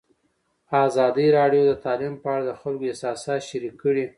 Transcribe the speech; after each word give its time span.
ازادي 0.87 1.27
راډیو 1.37 1.63
د 1.67 1.73
تعلیم 1.85 2.13
په 2.23 2.27
اړه 2.33 2.43
د 2.47 2.51
خلکو 2.61 2.83
احساسات 2.89 3.41
شریک 3.49 3.75
کړي. 3.83 4.05